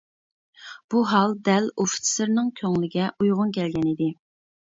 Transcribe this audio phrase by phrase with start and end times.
[0.93, 4.09] بۇ ھال دەل ئوفىتسېرنىڭ كۆڭلىگە ئۇيغۇن كەلگەنىدى.